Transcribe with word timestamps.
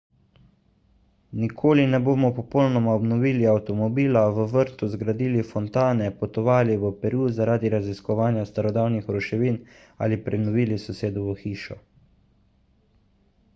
nikoli 1.41 1.83
ne 1.95 1.97
bomo 2.05 2.29
popolnoma 2.37 2.95
obnovili 2.99 3.45
avtomobila 3.51 4.23
v 4.37 4.45
vrtu 4.53 4.87
zgradili 4.93 5.45
fontane 5.49 6.07
potovali 6.23 6.77
v 6.85 6.91
peru 7.03 7.27
zaradi 7.39 7.71
raziskovanja 7.75 8.45
starodavnih 8.53 9.15
ruševin 9.17 9.63
ali 10.07 10.21
prenovili 10.29 10.81
sosedovo 10.87 11.35
hišo 11.43 11.77